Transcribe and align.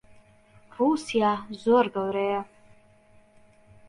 ڕووسیا 0.73 1.29
زۆر 1.63 1.85
گەورەیە. 1.95 2.41